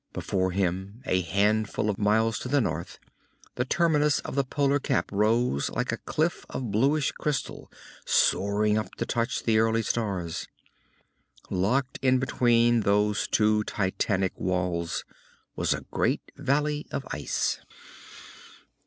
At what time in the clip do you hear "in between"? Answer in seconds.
12.01-12.79